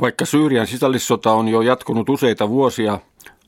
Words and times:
Vaikka 0.00 0.24
Syyrian 0.24 0.66
sisällissota 0.66 1.32
on 1.32 1.48
jo 1.48 1.62
jatkunut 1.62 2.08
useita 2.08 2.48
vuosia, 2.48 2.98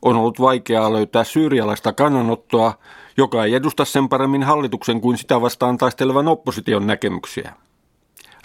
on 0.03 0.17
ollut 0.17 0.41
vaikeaa 0.41 0.93
löytää 0.93 1.25
syyrialaista 1.25 1.93
kannanottoa, 1.93 2.75
joka 3.17 3.45
ei 3.45 3.55
edusta 3.55 3.85
sen 3.85 4.09
paremmin 4.09 4.43
hallituksen 4.43 5.01
kuin 5.01 5.19
sitä 5.19 5.41
vastaan 5.41 5.79
taistelevan 5.79 6.29
opposition 6.29 6.87
näkemyksiä. 6.87 7.53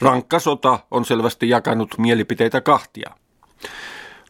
Rankka 0.01 0.39
sota 0.39 0.79
on 0.91 1.05
selvästi 1.05 1.49
jakanut 1.49 1.97
mielipiteitä 1.97 2.61
kahtia. 2.61 3.11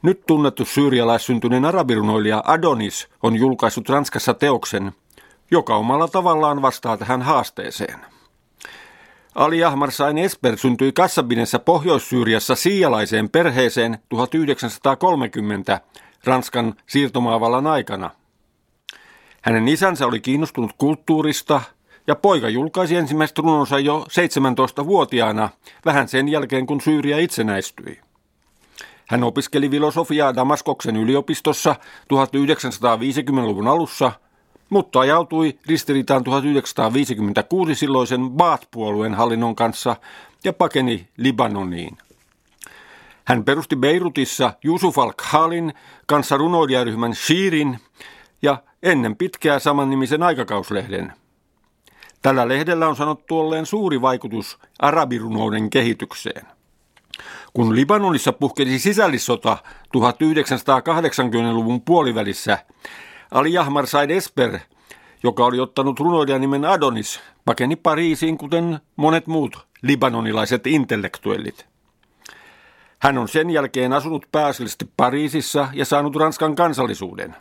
Nyt 0.02 0.26
tunnettu 0.28 0.66
syyrialaissyntyneen 0.66 1.66
arabirunoilija 1.66 2.44
Adonis 2.46 3.08
on 3.24 3.36
julkaissut 3.36 3.90
Ranskassa 3.90 4.34
teoksen, 4.34 4.92
joka 5.52 5.76
omalla 5.76 6.08
tavallaan 6.08 6.62
vastaa 6.62 6.98
tähän 6.98 7.22
haasteeseen. 7.22 8.17
Ali 9.38 9.64
Ahmar 9.64 9.92
Sain 9.92 10.18
Esper 10.18 10.58
syntyi 10.58 10.92
Kassabinessa 10.92 11.60
Pohjois-Syyriassa 11.60 12.56
siijalaiseen 12.56 13.30
perheeseen 13.30 13.98
1930 14.10 15.82
Ranskan 16.24 16.76
siirtomaavallan 16.88 17.68
aikana. 17.68 18.10
Hänen 19.42 19.68
isänsä 19.68 20.08
oli 20.08 20.20
kiinnostunut 20.20 20.72
kulttuurista 20.78 21.62
ja 22.08 22.16
poika 22.16 22.50
julkaisi 22.50 22.96
ensimmäistä 22.96 23.42
runonsa 23.42 23.80
jo 23.80 24.06
17-vuotiaana, 24.10 25.50
vähän 25.86 26.08
sen 26.08 26.30
jälkeen 26.30 26.66
kun 26.66 26.82
Syyria 26.82 27.18
itsenäistyi. 27.18 28.00
Hän 29.08 29.24
opiskeli 29.24 29.70
filosofiaa 29.70 30.36
Damaskoksen 30.36 30.96
yliopistossa 30.96 31.76
1950-luvun 32.14 33.68
alussa, 33.68 34.12
mutta 34.70 35.00
ajautui 35.00 35.60
ristiriitaan 35.66 36.24
1956 36.24 37.76
silloisen 37.76 38.30
Baath-puolueen 38.30 39.14
hallinnon 39.14 39.56
kanssa 39.56 39.96
ja 40.44 40.54
pakeni 40.54 41.08
Libanoniin. 41.18 41.98
Hän 43.26 43.44
perusti 43.44 43.76
Beirutissa 43.76 44.54
Yusuf 44.66 45.00
al-Khalin 45.00 45.74
kanssa 46.06 46.38
runoilijaryhmän 46.38 47.16
Shirin 47.16 47.80
ja 48.42 48.58
ennen 48.84 49.16
pitkää 49.16 49.60
samannimisen 49.60 50.24
aikakauslehden. 50.24 51.14
Tällä 52.22 52.48
lehdellä 52.48 52.88
on 52.88 52.96
sanottu 52.96 53.40
olleen 53.40 53.66
suuri 53.66 54.02
vaikutus 54.02 54.58
arabirunouden 54.80 55.70
kehitykseen. 55.70 56.46
Kun 57.54 57.76
Libanonissa 57.76 58.34
puhkesi 58.34 58.80
sisällissota 58.80 59.58
1980-luvun 59.98 61.82
puolivälissä, 61.82 62.58
Ali 63.32 63.58
Ahmar 63.58 63.88
Said 63.88 64.10
Esper, 64.10 64.60
joka 65.24 65.46
oli 65.46 65.60
ottanut 65.60 66.00
runoilijan 66.00 66.42
nimen 66.42 66.66
Adonis, 66.66 67.20
pakeni 67.46 67.76
Pariisiin 67.76 68.38
kuten 68.38 68.80
monet 68.96 69.28
muut 69.28 69.68
libanonilaiset 69.82 70.68
intellektuellit. 70.68 71.66
Hän 73.00 73.18
on 73.18 73.28
sen 73.28 73.50
jälkeen 73.50 73.94
asunut 73.94 74.26
pääasiallisesti 74.32 74.90
Pariisissa 74.98 75.68
ja 75.74 75.86
saanut 75.86 76.16
Ranskan 76.16 76.56
kansallisuuden. 76.56 77.36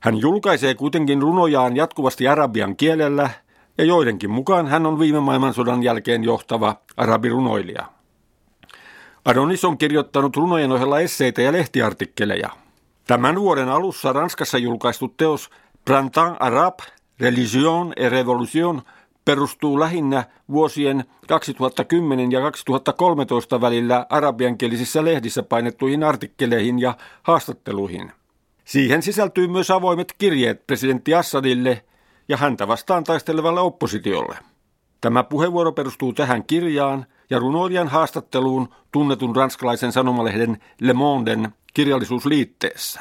Hän 0.00 0.18
julkaisee 0.18 0.74
kuitenkin 0.74 1.22
runojaan 1.22 1.76
jatkuvasti 1.76 2.28
arabian 2.28 2.76
kielellä 2.76 3.30
ja 3.78 3.84
joidenkin 3.84 4.30
mukaan 4.30 4.66
hän 4.66 4.86
on 4.86 4.98
viime 4.98 5.20
maailmansodan 5.20 5.82
jälkeen 5.82 6.24
johtava 6.24 6.76
arabirunoilija. 6.96 7.86
Adonis 9.24 9.64
on 9.64 9.78
kirjoittanut 9.78 10.36
runojen 10.36 10.72
ohella 10.72 11.00
esseitä 11.00 11.42
ja 11.42 11.52
lehtiartikkeleja. 11.52 12.63
Tämän 13.06 13.40
vuoden 13.40 13.68
alussa 13.68 14.12
Ranskassa 14.12 14.58
julkaistu 14.58 15.08
teos 15.08 15.50
Printemps 15.84 16.36
Arabe, 16.40 16.82
Religion 17.20 17.92
et 17.96 18.12
Revolution 18.12 18.82
perustuu 19.24 19.80
lähinnä 19.80 20.24
vuosien 20.50 21.04
2010 21.28 22.32
ja 22.32 22.40
2013 22.40 23.60
välillä 23.60 24.06
arabiankielisissä 24.10 25.04
lehdissä 25.04 25.42
painettuihin 25.42 26.04
artikkeleihin 26.04 26.78
ja 26.78 26.96
haastatteluihin. 27.22 28.12
Siihen 28.64 29.02
sisältyy 29.02 29.48
myös 29.48 29.70
avoimet 29.70 30.14
kirjeet 30.18 30.66
presidentti 30.66 31.14
Assadille 31.14 31.84
ja 32.28 32.36
häntä 32.36 32.68
vastaan 32.68 33.04
taistelevalle 33.04 33.60
oppositiolle. 33.60 34.38
Tämä 35.00 35.22
puheenvuoro 35.22 35.72
perustuu 35.72 36.12
tähän 36.12 36.44
kirjaan 36.44 37.06
ja 37.30 37.38
runoilijan 37.38 37.88
haastatteluun 37.88 38.68
tunnetun 38.92 39.36
ranskalaisen 39.36 39.92
sanomalehden 39.92 40.58
Le 40.80 40.92
Monden 40.92 41.54
kirjallisuusliitteessä. 41.74 43.00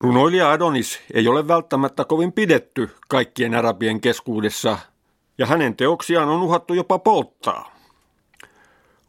Runoilija 0.00 0.50
Adonis 0.50 1.00
ei 1.14 1.28
ole 1.28 1.48
välttämättä 1.48 2.04
kovin 2.04 2.32
pidetty 2.32 2.90
kaikkien 3.08 3.54
arabien 3.54 4.00
keskuudessa, 4.00 4.78
ja 5.38 5.46
hänen 5.46 5.76
teoksiaan 5.76 6.28
on 6.28 6.42
uhattu 6.42 6.74
jopa 6.74 6.98
polttaa. 6.98 7.76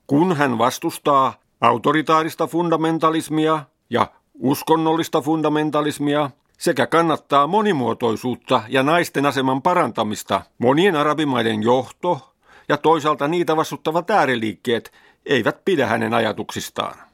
Kun 0.07 0.35
hän 0.35 0.57
vastustaa 0.57 1.33
autoritaarista 1.61 2.47
fundamentalismia 2.47 3.65
ja 3.89 4.07
uskonnollista 4.33 5.21
fundamentalismia 5.21 6.29
sekä 6.57 6.87
kannattaa 6.87 7.47
monimuotoisuutta 7.47 8.63
ja 8.67 8.83
naisten 8.83 9.25
aseman 9.25 9.61
parantamista, 9.61 10.41
monien 10.57 10.95
arabimaiden 10.95 11.63
johto 11.63 12.35
ja 12.69 12.77
toisaalta 12.77 13.27
niitä 13.27 13.55
vastuttavat 13.55 14.09
ääriliikkeet 14.09 14.91
eivät 15.25 15.65
pidä 15.65 15.87
hänen 15.87 16.13
ajatuksistaan. 16.13 17.08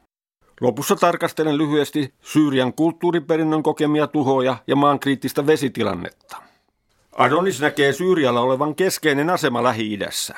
Lopussa 0.61 0.95
tarkastelen 0.95 1.57
lyhyesti 1.57 2.13
Syyrian 2.21 2.73
kulttuuriperinnön 2.73 3.63
kokemia 3.63 4.07
tuhoja 4.07 4.57
ja 4.67 4.75
maan 4.75 4.99
kriittistä 4.99 5.47
vesitilannetta. 5.47 6.37
Adonis 7.17 7.61
näkee 7.61 7.93
Syyrialla 7.93 8.41
olevan 8.41 8.75
keskeinen 8.75 9.29
asema 9.29 9.63
Lähi-idässä. 9.63 10.35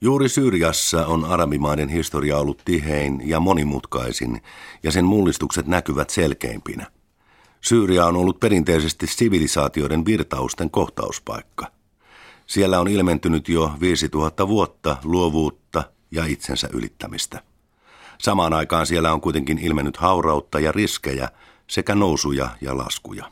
Juuri 0.00 0.28
Syyriassa 0.28 1.06
on 1.06 1.24
arabimaiden 1.24 1.88
historia 1.88 2.38
ollut 2.38 2.62
tihein 2.64 3.22
ja 3.24 3.40
monimutkaisin, 3.40 4.42
ja 4.82 4.92
sen 4.92 5.04
mullistukset 5.04 5.66
näkyvät 5.66 6.10
selkeimpinä. 6.10 6.86
Syyria 7.60 8.06
on 8.06 8.16
ollut 8.16 8.40
perinteisesti 8.40 9.06
sivilisaatioiden 9.06 10.04
virtausten 10.04 10.70
kohtauspaikka. 10.70 11.66
Siellä 12.46 12.80
on 12.80 12.88
ilmentynyt 12.88 13.48
jo 13.48 13.72
5000 13.80 14.48
vuotta 14.48 14.96
luovuutta 15.04 15.84
ja 16.10 16.24
itsensä 16.24 16.68
ylittämistä. 16.72 17.42
Samaan 18.18 18.52
aikaan 18.52 18.86
siellä 18.86 19.12
on 19.12 19.20
kuitenkin 19.20 19.58
ilmennyt 19.58 19.96
haurautta 19.96 20.60
ja 20.60 20.72
riskejä 20.72 21.28
sekä 21.66 21.94
nousuja 21.94 22.48
ja 22.60 22.76
laskuja. 22.76 23.24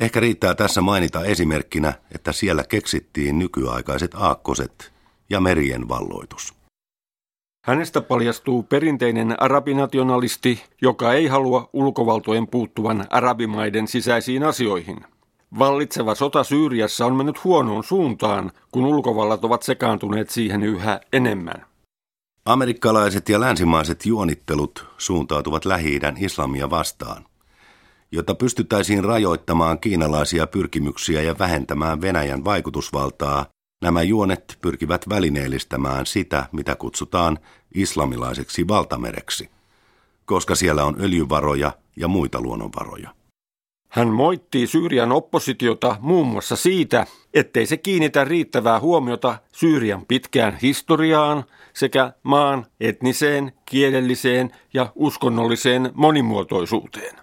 Ehkä 0.00 0.20
riittää 0.20 0.54
tässä 0.54 0.80
mainita 0.80 1.24
esimerkkinä, 1.24 1.92
että 2.14 2.32
siellä 2.32 2.64
keksittiin 2.68 3.38
nykyaikaiset 3.38 4.14
aakkoset 4.14 4.92
ja 5.30 5.40
merien 5.40 5.88
valloitus. 5.88 6.54
Hänestä 7.64 8.00
paljastuu 8.00 8.62
perinteinen 8.62 9.42
arabinationalisti, 9.42 10.64
joka 10.82 11.12
ei 11.12 11.26
halua 11.26 11.70
ulkovaltojen 11.72 12.46
puuttuvan 12.46 13.06
arabimaiden 13.10 13.88
sisäisiin 13.88 14.44
asioihin. 14.44 15.00
Vallitseva 15.58 16.14
sota 16.14 16.44
Syyriassa 16.44 17.06
on 17.06 17.16
mennyt 17.16 17.44
huonoon 17.44 17.84
suuntaan, 17.84 18.52
kun 18.72 18.84
ulkovallat 18.84 19.44
ovat 19.44 19.62
sekaantuneet 19.62 20.30
siihen 20.30 20.62
yhä 20.62 21.00
enemmän. 21.12 21.67
Amerikkalaiset 22.48 23.28
ja 23.28 23.40
länsimaiset 23.40 24.06
juonittelut 24.06 24.86
suuntautuvat 24.98 25.64
lähi 25.64 26.00
islamia 26.18 26.70
vastaan. 26.70 27.26
Jotta 28.12 28.34
pystyttäisiin 28.34 29.04
rajoittamaan 29.04 29.78
kiinalaisia 29.78 30.46
pyrkimyksiä 30.46 31.22
ja 31.22 31.38
vähentämään 31.38 32.00
Venäjän 32.00 32.44
vaikutusvaltaa, 32.44 33.46
nämä 33.82 34.02
juonet 34.02 34.58
pyrkivät 34.60 35.08
välineellistämään 35.08 36.06
sitä, 36.06 36.46
mitä 36.52 36.76
kutsutaan 36.76 37.38
islamilaiseksi 37.74 38.68
valtamereksi, 38.68 39.50
koska 40.24 40.54
siellä 40.54 40.84
on 40.84 40.96
öljyvaroja 41.00 41.72
ja 41.96 42.08
muita 42.08 42.40
luonnonvaroja. 42.40 43.17
Hän 43.88 44.08
moittii 44.08 44.66
Syyrian 44.66 45.12
oppositiota 45.12 45.96
muun 46.00 46.26
muassa 46.26 46.56
siitä, 46.56 47.06
ettei 47.34 47.66
se 47.66 47.76
kiinnitä 47.76 48.24
riittävää 48.24 48.80
huomiota 48.80 49.38
Syyrian 49.52 50.06
pitkään 50.06 50.58
historiaan 50.62 51.44
sekä 51.72 52.12
maan 52.22 52.66
etniseen, 52.80 53.52
kielelliseen 53.66 54.50
ja 54.74 54.92
uskonnolliseen 54.94 55.90
monimuotoisuuteen. 55.94 57.16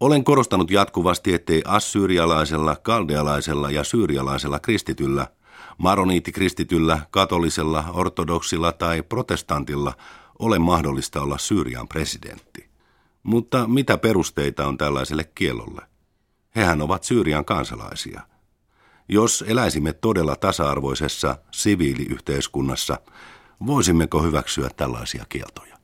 Olen 0.00 0.24
korostanut 0.24 0.70
jatkuvasti, 0.70 1.34
ettei 1.34 1.62
assyrialaisella, 1.64 2.76
kaldealaisella 2.76 3.70
ja 3.70 3.84
syyrialaisella 3.84 4.58
kristityllä, 4.58 5.26
maroniitikristityllä, 5.78 6.98
katolisella, 7.10 7.84
ortodoksilla 7.92 8.72
tai 8.72 9.02
protestantilla 9.02 9.92
ole 10.38 10.58
mahdollista 10.58 11.22
olla 11.22 11.38
Syyrian 11.38 11.88
presidentti. 11.88 12.67
Mutta 13.22 13.66
mitä 13.66 13.98
perusteita 13.98 14.66
on 14.66 14.78
tällaiselle 14.78 15.24
kielolle? 15.34 15.82
Hehän 16.56 16.82
ovat 16.82 17.04
Syyrian 17.04 17.44
kansalaisia. 17.44 18.20
Jos 19.08 19.44
eläisimme 19.48 19.92
todella 19.92 20.36
tasa-arvoisessa 20.36 21.36
siviiliyhteiskunnassa, 21.50 23.00
voisimmeko 23.66 24.22
hyväksyä 24.22 24.70
tällaisia 24.76 25.24
kieltoja? 25.28 25.78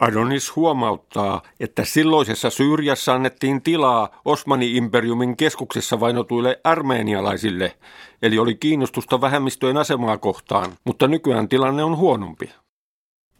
Adonis 0.00 0.56
huomauttaa, 0.56 1.42
että 1.60 1.84
silloisessa 1.84 2.50
Syyriassa 2.50 3.14
annettiin 3.14 3.62
tilaa 3.62 4.20
Osmani-imperiumin 4.24 5.36
keskuksessa 5.36 6.00
vainotuille 6.00 6.60
armeenialaisille, 6.64 7.76
eli 8.22 8.38
oli 8.38 8.54
kiinnostusta 8.54 9.20
vähemmistöjen 9.20 9.76
asemaa 9.76 10.18
kohtaan, 10.18 10.72
mutta 10.84 11.08
nykyään 11.08 11.48
tilanne 11.48 11.84
on 11.84 11.96
huonompi. 11.96 12.50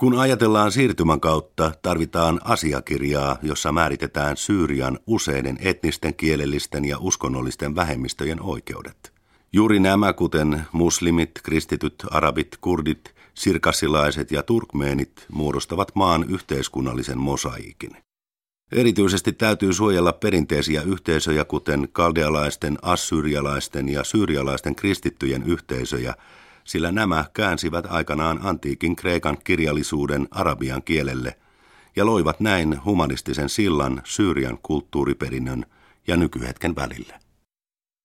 Kun 0.00 0.18
ajatellaan 0.18 0.72
siirtymän 0.72 1.20
kautta, 1.20 1.72
tarvitaan 1.82 2.40
asiakirjaa, 2.44 3.38
jossa 3.42 3.72
määritetään 3.72 4.36
Syyrian 4.36 4.98
useiden 5.06 5.58
etnisten, 5.60 6.14
kielellisten 6.14 6.84
ja 6.84 6.98
uskonnollisten 6.98 7.74
vähemmistöjen 7.74 8.42
oikeudet. 8.42 9.12
Juuri 9.52 9.80
nämä, 9.80 10.12
kuten 10.12 10.62
muslimit, 10.72 11.30
kristityt, 11.42 11.94
arabit, 12.10 12.56
kurdit, 12.60 13.14
sirkasilaiset 13.34 14.30
ja 14.30 14.42
turkmeenit, 14.42 15.26
muodostavat 15.32 15.94
maan 15.94 16.24
yhteiskunnallisen 16.28 17.18
mosaiikin. 17.18 17.90
Erityisesti 18.72 19.32
täytyy 19.32 19.72
suojella 19.72 20.12
perinteisiä 20.12 20.82
yhteisöjä, 20.82 21.44
kuten 21.44 21.88
kaldealaisten, 21.92 22.78
assyrialaisten 22.82 23.88
ja 23.88 24.04
syyrialaisten 24.04 24.74
kristittyjen 24.74 25.42
yhteisöjä, 25.42 26.14
sillä 26.64 26.92
nämä 26.92 27.24
käänsivät 27.32 27.86
aikanaan 27.88 28.40
antiikin 28.42 28.96
kreikan 28.96 29.38
kirjallisuuden 29.44 30.28
arabian 30.30 30.82
kielelle 30.82 31.36
ja 31.96 32.06
loivat 32.06 32.40
näin 32.40 32.84
humanistisen 32.84 33.48
sillan 33.48 34.02
Syyrian 34.04 34.58
kulttuuriperinnön 34.62 35.66
ja 36.06 36.16
nykyhetken 36.16 36.76
välille. 36.76 37.14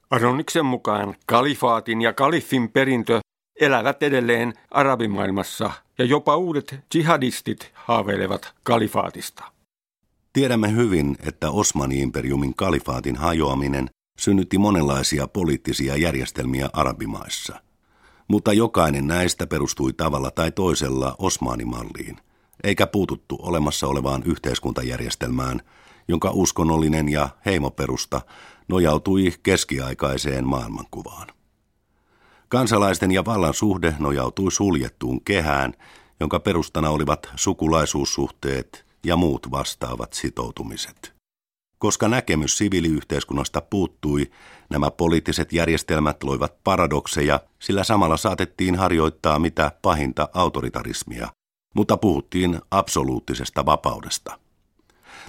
Aroniksen 0.10 0.66
mukaan 0.66 1.16
kalifaatin 1.26 2.02
ja 2.02 2.14
kalifin 2.14 2.72
perintö 2.72 3.20
elävät 3.60 4.04
edelleen 4.04 4.54
arabimaailmassa 4.72 5.72
ja 5.98 6.06
jopa 6.06 6.38
uudet 6.38 6.76
jihadistit 6.94 7.72
haaveilevat 7.74 8.54
kalifaatista. 8.64 9.44
Tiedämme 10.34 10.76
hyvin, 10.76 11.18
että 11.20 11.50
Osmani-imperiumin 11.50 12.54
kalifaatin 12.56 13.16
hajoaminen 13.16 13.90
synnytti 14.20 14.58
monenlaisia 14.58 15.28
poliittisia 15.28 15.96
järjestelmiä 15.96 16.70
arabimaissa. 16.74 17.62
Mutta 18.28 18.54
jokainen 18.54 19.08
näistä 19.08 19.48
perustui 19.48 19.94
tavalla 19.94 20.32
tai 20.32 20.52
toisella 20.52 21.16
Osmanimalliin, 21.18 22.18
eikä 22.64 22.88
puututtu 22.88 23.38
olemassa 23.42 23.88
olevaan 23.88 24.24
yhteiskuntajärjestelmään, 24.24 25.62
jonka 26.08 26.32
uskonnollinen 26.34 27.10
ja 27.10 27.30
heimoperusta 27.46 28.22
nojautui 28.68 29.34
keskiaikaiseen 29.44 30.48
maailmankuvaan. 30.48 31.28
Kansalaisten 32.48 33.12
ja 33.12 33.26
vallan 33.26 33.54
suhde 33.54 33.96
nojautui 34.00 34.52
suljettuun 34.52 35.24
kehään, 35.24 35.74
jonka 36.20 36.40
perustana 36.40 36.90
olivat 36.90 37.30
sukulaisuussuhteet 37.36 38.86
ja 39.04 39.16
muut 39.16 39.52
vastaavat 39.52 40.14
sitoutumiset. 40.14 41.15
Koska 41.86 42.08
näkemys 42.08 42.58
siviiliyhteiskunnasta 42.58 43.62
puuttui, 43.62 44.32
nämä 44.70 44.92
poliittiset 44.92 45.54
järjestelmät 45.54 46.24
loivat 46.24 46.64
paradokseja, 46.64 47.40
sillä 47.60 47.84
samalla 47.84 48.18
saatettiin 48.18 48.76
harjoittaa 48.76 49.40
mitä 49.40 49.72
pahinta 49.82 50.30
autoritarismia, 50.34 51.28
mutta 51.76 51.98
puhuttiin 51.98 52.60
absoluuttisesta 52.72 53.66
vapaudesta. 53.66 54.40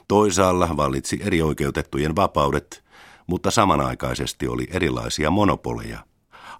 Toisaalla 0.08 0.76
vallitsi 0.76 1.20
erioikeutettujen 1.22 2.16
vapaudet, 2.16 2.84
mutta 3.26 3.50
samanaikaisesti 3.50 4.48
oli 4.48 4.66
erilaisia 4.70 5.30
monopoleja. 5.30 5.98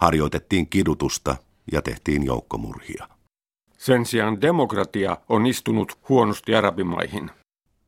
Harjoitettiin 0.01 0.67
kidutusta 0.71 1.37
ja 1.73 1.83
tehtiin 1.83 2.27
joukkomurhia. 2.27 3.09
Sen 3.79 4.07
sijaan 4.07 4.41
demokratia 4.41 5.17
on 5.29 5.47
istunut 5.47 5.99
huonosti 6.09 6.55
arabimaihin. 6.55 7.31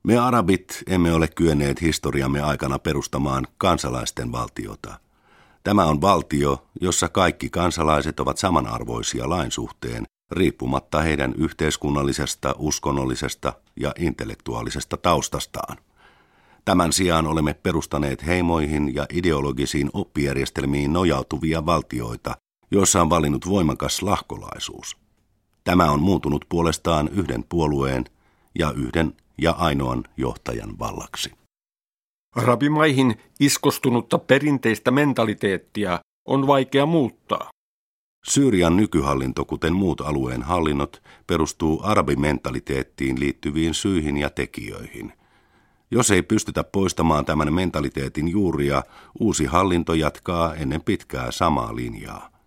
Me 0.08 0.18
arabit 0.18 0.82
emme 0.86 1.12
ole 1.12 1.28
kyenneet 1.28 1.80
historiamme 1.80 2.40
aikana 2.40 2.78
perustamaan 2.78 3.46
kansalaisten 3.58 4.32
valtiota. 4.32 5.00
Tämä 5.64 5.84
on 5.84 6.00
valtio, 6.00 6.66
jossa 6.80 7.08
kaikki 7.08 7.50
kansalaiset 7.50 8.20
ovat 8.20 8.38
samanarvoisia 8.38 9.28
lain 9.28 9.50
suhteen, 9.50 10.04
riippumatta 10.30 11.00
heidän 11.00 11.34
yhteiskunnallisesta, 11.34 12.54
uskonnollisesta 12.58 13.52
ja 13.80 13.94
intellektuaalisesta 13.98 14.96
taustastaan. 14.96 15.76
Tämän 16.64 16.92
sijaan 16.92 17.26
olemme 17.26 17.54
perustaneet 17.54 18.26
heimoihin 18.26 18.94
ja 18.94 19.06
ideologisiin 19.12 19.90
oppijärjestelmiin 19.92 20.92
nojautuvia 20.92 21.66
valtioita, 21.66 22.36
joissa 22.70 23.02
on 23.02 23.10
valinnut 23.10 23.48
voimakas 23.48 24.02
lahkolaisuus. 24.02 24.96
Tämä 25.64 25.90
on 25.90 26.00
muutunut 26.00 26.44
puolestaan 26.48 27.08
yhden 27.08 27.44
puolueen 27.48 28.04
ja 28.58 28.72
yhden 28.76 29.14
ja 29.38 29.52
ainoan 29.52 30.04
johtajan 30.16 30.78
vallaksi. 30.78 31.32
Arabimaihin 32.36 33.14
iskostunutta 33.40 34.18
perinteistä 34.18 34.90
mentaliteettia 34.90 36.00
on 36.28 36.46
vaikea 36.46 36.86
muuttaa. 36.86 37.50
Syyrian 38.28 38.76
nykyhallinto, 38.76 39.44
kuten 39.44 39.72
muut 39.72 40.00
alueen 40.00 40.42
hallinnot, 40.42 41.02
perustuu 41.26 41.80
arabimentaliteettiin 41.84 43.20
liittyviin 43.20 43.74
syihin 43.74 44.16
ja 44.16 44.30
tekijöihin. 44.30 45.12
Jos 45.90 46.10
ei 46.10 46.22
pystytä 46.22 46.64
poistamaan 46.64 47.24
tämän 47.24 47.54
mentaliteetin 47.54 48.28
juuria, 48.28 48.82
uusi 49.20 49.44
hallinto 49.44 49.94
jatkaa 49.94 50.54
ennen 50.54 50.82
pitkää 50.82 51.30
samaa 51.30 51.76
linjaa. 51.76 52.37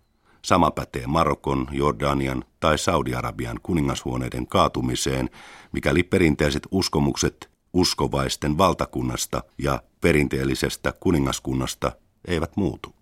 Sama 0.44 0.70
pätee 0.70 1.06
Marokon, 1.06 1.68
Jordanian 1.72 2.44
tai 2.60 2.78
Saudi-Arabian 2.78 3.60
kuningashuoneiden 3.62 4.46
kaatumiseen, 4.46 5.30
mikäli 5.72 6.02
perinteiset 6.02 6.62
uskomukset 6.70 7.50
uskovaisten 7.72 8.58
valtakunnasta 8.58 9.42
ja 9.58 9.82
perinteellisestä 10.00 10.92
kuningaskunnasta 11.00 11.92
eivät 12.28 12.56
muutu. 12.56 12.94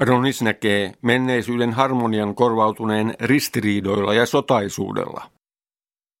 Ronis 0.00 0.42
näkee 0.42 0.92
menneisyyden 1.02 1.72
harmonian 1.72 2.34
korvautuneen 2.34 3.14
ristiriidoilla 3.20 4.14
ja 4.14 4.26
sotaisuudella. 4.26 5.30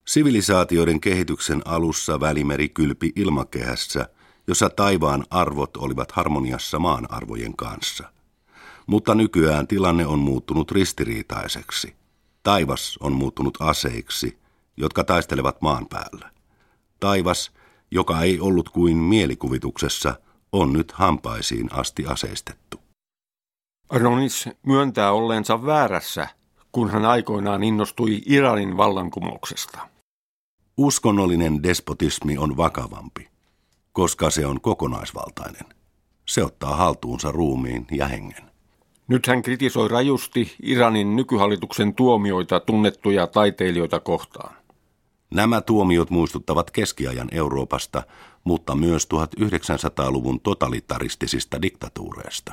Sivilisaatioiden 0.06 1.00
kehityksen 1.00 1.62
alussa 1.64 2.20
välimeri 2.20 2.68
kylpi 2.68 3.12
ilmakehässä, 3.16 4.08
jossa 4.46 4.70
taivaan 4.70 5.24
arvot 5.30 5.76
olivat 5.76 6.12
harmoniassa 6.12 6.78
maan 6.78 7.06
arvojen 7.10 7.56
kanssa. 7.56 8.12
Mutta 8.86 9.14
nykyään 9.14 9.66
tilanne 9.66 10.06
on 10.06 10.18
muuttunut 10.18 10.70
ristiriitaiseksi. 10.70 11.94
Taivas 12.42 12.98
on 13.00 13.12
muuttunut 13.12 13.58
aseiksi, 13.60 14.38
jotka 14.76 15.04
taistelevat 15.04 15.62
maan 15.62 15.86
päällä. 15.86 16.30
Taivas, 17.00 17.52
joka 17.90 18.22
ei 18.22 18.40
ollut 18.40 18.68
kuin 18.68 18.96
mielikuvituksessa, 18.96 20.14
on 20.52 20.72
nyt 20.72 20.92
hampaisiin 20.92 21.72
asti 21.72 22.06
aseistettu. 22.06 22.80
Aronis 23.88 24.48
myöntää 24.66 25.12
olleensa 25.12 25.66
väärässä, 25.66 26.28
kun 26.72 26.90
hän 26.90 27.04
aikoinaan 27.04 27.62
innostui 27.62 28.22
Iranin 28.26 28.76
vallankumouksesta. 28.76 29.88
Uskonnollinen 30.76 31.62
despotismi 31.62 32.38
on 32.38 32.56
vakavampi, 32.56 33.28
koska 33.92 34.30
se 34.30 34.46
on 34.46 34.60
kokonaisvaltainen. 34.60 35.74
Se 36.28 36.44
ottaa 36.44 36.76
haltuunsa 36.76 37.32
ruumiin 37.32 37.86
ja 37.90 38.08
hengen. 38.08 38.51
Nyt 39.08 39.26
hän 39.26 39.42
kritisoi 39.42 39.88
rajusti 39.88 40.56
Iranin 40.62 41.16
nykyhallituksen 41.16 41.94
tuomioita 41.94 42.60
tunnettuja 42.60 43.26
taiteilijoita 43.26 44.00
kohtaan. 44.00 44.54
Nämä 45.34 45.60
tuomiot 45.60 46.10
muistuttavat 46.10 46.70
keskiajan 46.70 47.28
Euroopasta, 47.32 48.02
mutta 48.44 48.74
myös 48.74 49.08
1900-luvun 49.14 50.40
totalitaristisista 50.40 51.62
diktatuureista. 51.62 52.52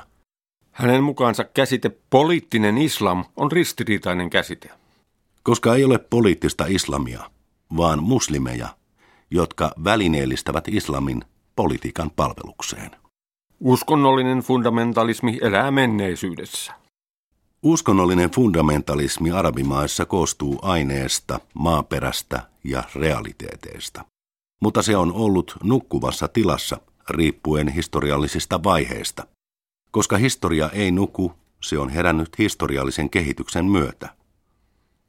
Hänen 0.72 1.04
mukaansa 1.04 1.44
käsite 1.44 1.92
poliittinen 2.10 2.78
islam 2.78 3.26
on 3.36 3.52
ristiriitainen 3.52 4.30
käsite. 4.30 4.70
Koska 5.44 5.76
ei 5.76 5.84
ole 5.84 5.98
poliittista 5.98 6.66
islamia, 6.68 7.32
vaan 7.78 8.04
muslimeja, 8.04 8.68
jotka 9.32 9.72
välineellistävät 9.84 10.68
islamin 10.68 11.22
politiikan 11.56 12.12
palvelukseen. 12.12 12.92
Uskonnollinen 13.60 14.40
fundamentalismi 14.40 15.38
elää 15.42 15.72
menneisyydessä. 15.72 16.74
Uskonnollinen 17.64 18.32
fundamentalismi 18.32 19.32
arabimaissa 19.32 20.06
koostuu 20.06 20.60
aineesta, 20.62 21.40
maaperästä 21.54 22.42
ja 22.64 22.84
realiteeteista. 22.96 24.06
Mutta 24.62 24.82
se 24.82 24.98
on 24.98 25.14
ollut 25.14 25.58
nukkuvassa 25.64 26.28
tilassa 26.28 26.78
riippuen 27.10 27.68
historiallisista 27.68 28.64
vaiheista. 28.64 29.28
Koska 29.92 30.18
historia 30.18 30.70
ei 30.70 30.92
nuku, 30.92 31.34
se 31.62 31.80
on 31.80 31.90
herännyt 31.90 32.38
historiallisen 32.38 33.10
kehityksen 33.10 33.66
myötä. 33.66 34.10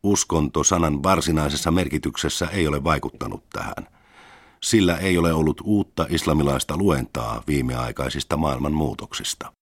Uskonto 0.03 0.65
sanan 0.65 1.03
varsinaisessa 1.03 1.71
merkityksessä 1.71 2.47
ei 2.47 2.69
ole 2.69 2.85
vaikuttanut 2.85 3.45
tähän. 3.53 4.00
Sillä 4.65 4.97
ei 4.97 5.19
ole 5.19 5.33
ollut 5.33 5.61
uutta 5.65 6.07
islamilaista 6.11 6.77
luentaa 6.77 7.43
viimeaikaisista 7.47 8.37
maailmanmuutoksista. 8.37 9.53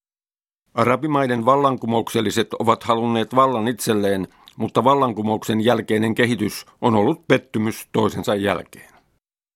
Arabimaiden 0.74 1.44
vallankumoukselliset 1.44 2.54
ovat 2.54 2.82
halunneet 2.82 3.34
vallan 3.34 3.68
itselleen, 3.68 4.28
mutta 4.56 4.84
vallankumouksen 4.84 5.60
jälkeinen 5.60 6.14
kehitys 6.14 6.66
on 6.80 6.94
ollut 6.94 7.28
pettymys 7.28 7.88
toisensa 7.92 8.34
jälkeen. 8.34 8.94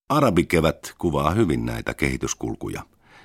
Arabikevät 0.08 0.94
kuvaa 0.98 1.30
hyvin 1.30 1.66
näitä 1.66 1.94
kehityskulkuja. 1.94 2.82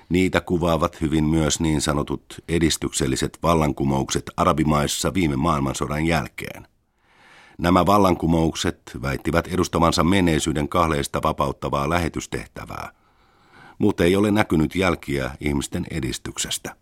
Niitä 0.08 0.40
kuvaavat 0.40 1.00
hyvin 1.00 1.24
myös 1.24 1.60
niin 1.60 1.80
sanotut 1.80 2.24
edistykselliset 2.48 3.38
vallankumoukset 3.42 4.30
arabimaissa 4.36 5.14
viime 5.14 5.36
maailmansodan 5.36 6.06
jälkeen. 6.06 6.66
Nämä 7.58 7.86
vallankumoukset 7.86 8.80
väittivät 9.02 9.46
edustavansa 9.46 10.04
menneisyyden 10.04 10.68
kahleista 10.68 11.22
vapauttavaa 11.22 11.90
lähetystehtävää, 11.90 12.92
mutta 13.78 14.04
ei 14.04 14.16
ole 14.16 14.30
näkynyt 14.30 14.74
jälkiä 14.74 15.30
ihmisten 15.40 15.86
edistyksestä. 15.90 16.76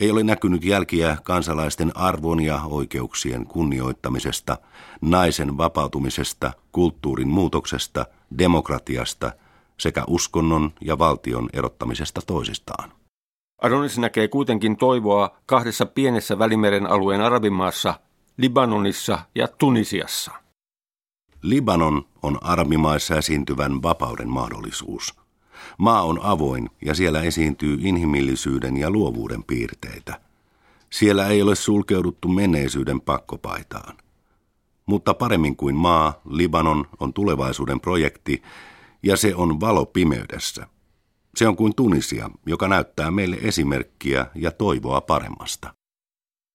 Ei 0.00 0.10
ole 0.10 0.22
näkynyt 0.22 0.64
jälkiä 0.64 1.16
kansalaisten 1.22 1.96
arvon 1.96 2.42
ja 2.42 2.60
oikeuksien 2.64 3.46
kunnioittamisesta, 3.46 4.58
naisen 5.00 5.58
vapautumisesta, 5.58 6.52
kulttuurin 6.72 7.28
muutoksesta, 7.28 8.06
demokratiasta 8.38 9.32
sekä 9.78 10.04
uskonnon 10.06 10.72
ja 10.80 10.98
valtion 10.98 11.48
erottamisesta 11.52 12.20
toisistaan. 12.26 12.92
Adonis 13.62 13.98
näkee 13.98 14.28
kuitenkin 14.28 14.76
toivoa 14.76 15.36
kahdessa 15.46 15.86
pienessä 15.86 16.38
Välimeren 16.38 16.86
alueen 16.86 17.20
arabimaassa, 17.20 17.94
Libanonissa 18.36 19.18
ja 19.34 19.48
Tunisiassa. 19.48 20.32
Libanon 21.42 22.04
on 22.22 22.38
arabimaissa 22.42 23.16
esiintyvän 23.16 23.82
vapauden 23.82 24.28
mahdollisuus– 24.28 25.14
Maa 25.78 26.02
on 26.02 26.20
avoin 26.22 26.70
ja 26.84 26.94
siellä 26.94 27.22
esiintyy 27.22 27.78
inhimillisyyden 27.80 28.76
ja 28.76 28.90
luovuuden 28.90 29.44
piirteitä. 29.44 30.20
Siellä 30.90 31.26
ei 31.28 31.42
ole 31.42 31.54
sulkeuduttu 31.54 32.28
menneisyyden 32.28 33.00
pakkopaitaan. 33.00 33.96
Mutta 34.86 35.14
paremmin 35.14 35.56
kuin 35.56 35.76
maa, 35.76 36.20
Libanon 36.30 36.86
on 37.00 37.12
tulevaisuuden 37.12 37.80
projekti 37.80 38.42
ja 39.02 39.16
se 39.16 39.34
on 39.34 39.60
valo 39.60 39.86
pimeydessä. 39.86 40.66
Se 41.36 41.48
on 41.48 41.56
kuin 41.56 41.74
Tunisia, 41.74 42.30
joka 42.46 42.68
näyttää 42.68 43.10
meille 43.10 43.36
esimerkkiä 43.40 44.26
ja 44.34 44.50
toivoa 44.50 45.00
paremmasta. 45.00 45.74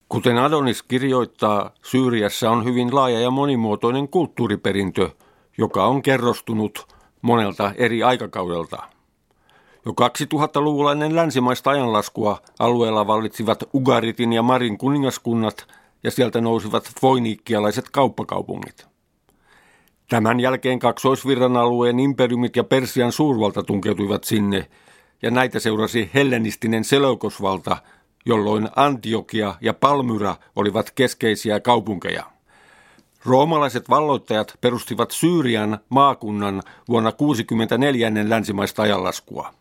Kuten 0.10 0.38
Adonis 0.38 0.84
kirjoittaa, 0.84 1.72
Syyriassa 1.84 2.52
on 2.52 2.66
hyvin 2.66 2.96
laaja 2.96 3.20
ja 3.20 3.32
monimuotoinen 3.32 4.08
kulttuuriperintö, 4.08 5.10
joka 5.58 5.86
on 5.86 6.02
kerrostunut 6.02 6.88
monelta 7.22 7.72
eri 7.76 8.04
aikakaudelta. 8.04 8.78
Jo 9.86 9.92
2000-luvulla 9.92 10.92
ennen 10.92 11.16
länsimaista 11.16 11.70
ajanlaskua 11.70 12.38
alueella 12.60 13.08
vallitsivat 13.08 13.64
Ugaritin 13.74 14.34
ja 14.34 14.44
Marin 14.44 14.78
kuningaskunnat 14.78 15.68
ja 16.04 16.12
sieltä 16.12 16.42
nousivat 16.42 16.92
foiniikkialaiset 17.02 17.90
kauppakaupungit. 17.90 18.88
Tämän 20.10 20.40
jälkeen 20.40 20.80
kaksoisvirran 20.80 21.58
alueen 21.58 22.00
imperiumit 22.00 22.56
ja 22.56 22.64
Persian 22.64 23.12
suurvalta 23.12 23.64
tunkeutuivat 23.64 24.24
sinne, 24.24 24.70
ja 25.22 25.32
näitä 25.32 25.60
seurasi 25.60 26.10
hellenistinen 26.14 26.84
Seleukosvalta, 26.84 27.78
jolloin 28.28 28.70
Antiokia 28.76 29.56
ja 29.62 29.74
Palmyra 29.74 30.36
olivat 30.56 30.92
keskeisiä 30.92 31.60
kaupunkeja. 31.60 32.24
Roomalaiset 33.26 33.90
valloittajat 33.90 34.58
perustivat 34.62 35.12
Syyrian 35.12 35.80
maakunnan 35.90 36.64
vuonna 36.90 37.12
64 37.12 38.08
ennen 38.08 38.30
länsimaista 38.30 38.82
ajanlaskua. 38.82 39.54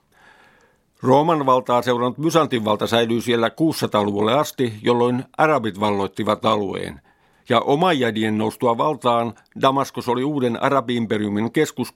Rooman 1.03 1.47
valtaa 1.47 1.83
seurannut 1.83 2.17
Byzantin 2.17 2.65
valta 2.65 2.87
säilyi 2.87 3.23
siellä 3.23 3.49
600-luvulle 3.49 4.35
asti, 4.35 4.73
jolloin 4.83 5.25
arabit 5.39 5.81
valloittivat 5.81 6.45
alueen. 6.45 7.01
Ja 7.49 7.61
omajadien 7.61 8.39
noustua 8.39 8.79
valtaan 8.79 9.35
Damaskos 9.61 10.09
oli 10.09 10.25
uuden 10.25 10.63
arabiimperiumin 10.63 11.53
keskus 11.53 11.95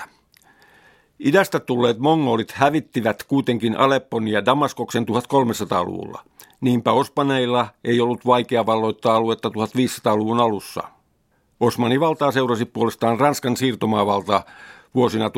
661-750. 0.00 0.08
Idästä 1.20 1.60
tulleet 1.60 1.98
mongolit 1.98 2.52
hävittivät 2.52 3.22
kuitenkin 3.22 3.78
Aleppon 3.78 4.28
ja 4.28 4.44
Damaskoksen 4.44 5.06
1300-luvulla. 5.08 6.22
Niinpä 6.60 6.92
Osmaneilla 6.92 7.68
ei 7.84 8.00
ollut 8.00 8.26
vaikea 8.26 8.66
valloittaa 8.66 9.16
aluetta 9.16 9.48
1500-luvun 9.48 10.40
alussa. 10.40 10.82
Osmanivaltaa 11.60 12.32
seurasi 12.32 12.64
puolestaan 12.64 13.20
Ranskan 13.20 13.56
siirtomaavalta 13.56 14.42
vuosina 14.94 15.28
1918-1946. 15.28 15.32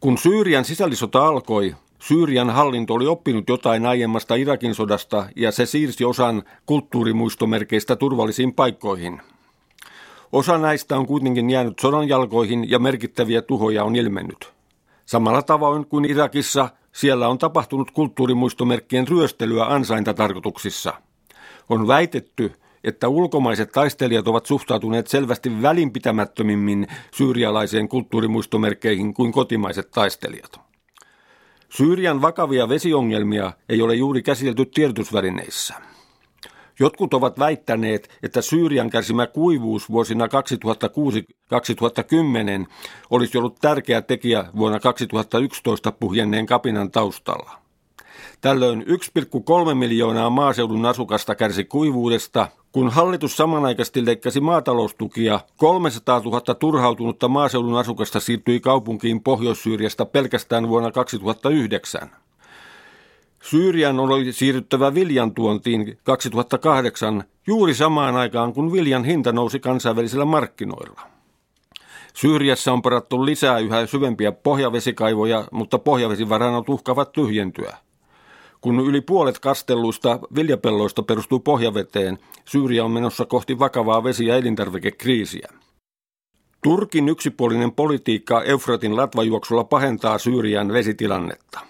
Kun 0.00 0.18
Syyrian 0.18 0.64
sisällissota 0.64 1.26
alkoi, 1.26 1.76
Syyrian 1.98 2.50
hallinto 2.50 2.94
oli 2.94 3.06
oppinut 3.06 3.48
jotain 3.48 3.86
aiemmasta 3.86 4.34
Irakin 4.34 4.74
sodasta 4.74 5.26
ja 5.36 5.52
se 5.52 5.66
siirsi 5.66 6.04
osan 6.04 6.42
kulttuurimuistomerkeistä 6.66 7.96
turvallisiin 7.96 8.54
paikkoihin. 8.54 9.22
Osa 10.32 10.58
näistä 10.58 10.96
on 10.96 11.06
kuitenkin 11.06 11.50
jäänyt 11.50 11.78
sodan 11.78 12.08
jalkoihin 12.08 12.70
ja 12.70 12.78
merkittäviä 12.78 13.42
tuhoja 13.42 13.84
on 13.84 13.96
ilmennyt. 13.96 14.52
Samalla 15.06 15.42
tavoin 15.42 15.86
kuin 15.86 16.04
Irakissa, 16.04 16.68
siellä 16.92 17.28
on 17.28 17.38
tapahtunut 17.38 17.90
kulttuurimuistomerkkien 17.90 19.08
ryöstelyä 19.08 19.64
ansaintatarkoituksissa. 19.64 20.92
On 21.68 21.86
väitetty, 21.86 22.52
että 22.84 23.08
ulkomaiset 23.08 23.72
taistelijat 23.72 24.28
ovat 24.28 24.46
suhtautuneet 24.46 25.06
selvästi 25.06 25.62
välinpitämättömimmin 25.62 26.86
syyrialaiseen 27.14 27.88
kulttuurimuistomerkkeihin 27.88 29.14
kuin 29.14 29.32
kotimaiset 29.32 29.90
taistelijat. 29.90 30.60
Syyrian 31.68 32.22
vakavia 32.22 32.68
vesiongelmia 32.68 33.52
ei 33.68 33.82
ole 33.82 33.94
juuri 33.94 34.22
käsitelty 34.22 34.66
tiedotusvälineissä. 34.66 35.89
Jotkut 36.80 37.14
ovat 37.14 37.38
väittäneet, 37.38 38.18
että 38.22 38.42
Syyrian 38.42 38.90
kärsimä 38.90 39.26
kuivuus 39.26 39.90
vuosina 39.90 40.26
2006-2010 40.26 40.30
olisi 43.10 43.38
ollut 43.38 43.58
tärkeä 43.60 44.02
tekijä 44.02 44.44
vuonna 44.56 44.80
2011 44.80 45.92
puhjenneen 45.92 46.46
kapinan 46.46 46.90
taustalla. 46.90 47.50
Tällöin 48.40 48.84
1,3 48.86 49.74
miljoonaa 49.74 50.30
maaseudun 50.30 50.86
asukasta 50.86 51.34
kärsi 51.34 51.64
kuivuudesta, 51.64 52.48
kun 52.72 52.90
hallitus 52.90 53.36
samanaikaisesti 53.36 54.06
leikkasi 54.06 54.40
maataloustukia, 54.40 55.40
300 55.56 56.20
000 56.20 56.40
turhautunutta 56.54 57.28
maaseudun 57.28 57.78
asukasta 57.78 58.20
siirtyi 58.20 58.60
kaupunkiin 58.60 59.22
Pohjois-Syyriasta 59.22 60.06
pelkästään 60.06 60.68
vuonna 60.68 60.90
2009. 60.90 62.10
Syyrian 63.42 64.00
oli 64.00 64.32
siirryttävä 64.32 64.94
viljan 64.94 65.34
tuontiin 65.34 65.98
2008 66.02 67.24
juuri 67.46 67.74
samaan 67.74 68.16
aikaan, 68.16 68.52
kun 68.52 68.72
viljan 68.72 69.04
hinta 69.04 69.32
nousi 69.32 69.60
kansainvälisillä 69.60 70.24
markkinoilla. 70.24 71.00
Syyriassa 72.14 72.72
on 72.72 72.82
parattu 72.82 73.26
lisää 73.26 73.58
yhä 73.58 73.86
syvempiä 73.86 74.32
pohjavesikaivoja, 74.32 75.44
mutta 75.52 75.78
pohjavesivarannot 75.78 76.68
uhkavat 76.68 77.12
tyhjentyä. 77.12 77.76
Kun 78.60 78.80
yli 78.80 79.00
puolet 79.00 79.38
kastelluista 79.38 80.18
viljapelloista 80.34 81.02
perustuu 81.02 81.40
pohjaveteen, 81.40 82.18
Syyria 82.44 82.84
on 82.84 82.90
menossa 82.90 83.24
kohti 83.24 83.58
vakavaa 83.58 84.04
vesi- 84.04 84.26
ja 84.26 84.36
elintarvikekriisiä. 84.36 85.48
Turkin 86.62 87.08
yksipuolinen 87.08 87.72
politiikka 87.72 88.42
Eufratin 88.42 88.96
latvajuoksulla 88.96 89.64
pahentaa 89.64 90.18
Syyrian 90.18 90.72
vesitilannetta. 90.72 91.60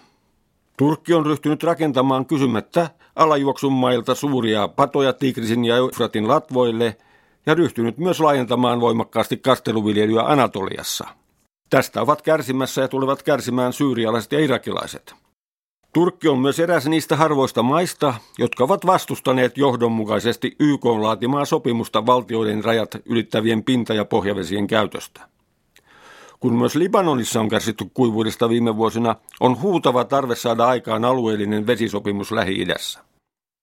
Turkki 0.80 1.14
on 1.14 1.26
ryhtynyt 1.26 1.62
rakentamaan 1.62 2.26
kysymättä 2.26 2.90
alajuoksun 3.16 3.72
mailta 3.72 4.14
suuria 4.14 4.68
patoja 4.68 5.12
Tigrisin 5.12 5.64
ja 5.64 5.76
Eufratin 5.76 6.28
latvoille 6.28 6.96
ja 7.46 7.54
ryhtynyt 7.54 7.98
myös 7.98 8.20
laajentamaan 8.20 8.80
voimakkaasti 8.80 9.36
kasteluviljelyä 9.36 10.22
Anatoliassa. 10.22 11.06
Tästä 11.70 12.02
ovat 12.02 12.22
kärsimässä 12.22 12.80
ja 12.80 12.88
tulevat 12.88 13.22
kärsimään 13.22 13.72
syyrialaiset 13.72 14.32
ja 14.32 14.40
irakilaiset. 14.40 15.14
Turkki 15.92 16.28
on 16.28 16.38
myös 16.38 16.60
eräs 16.60 16.86
niistä 16.86 17.16
harvoista 17.16 17.62
maista, 17.62 18.14
jotka 18.38 18.64
ovat 18.64 18.86
vastustaneet 18.86 19.58
johdonmukaisesti 19.58 20.56
YK 20.60 20.84
laatimaa 20.84 21.44
sopimusta 21.44 22.06
valtioiden 22.06 22.64
rajat 22.64 22.90
ylittävien 23.04 23.64
pinta- 23.64 23.94
ja 23.94 24.04
pohjavesien 24.04 24.66
käytöstä. 24.66 25.20
Kun 26.40 26.58
myös 26.58 26.74
Libanonissa 26.74 27.40
on 27.40 27.48
kärsitty 27.48 27.84
kuivuudesta 27.94 28.48
viime 28.48 28.76
vuosina, 28.76 29.16
on 29.40 29.60
huutava 29.60 30.04
tarve 30.04 30.36
saada 30.36 30.66
aikaan 30.66 31.04
alueellinen 31.04 31.66
vesisopimus 31.66 32.32
Lähi-idässä. 32.32 33.09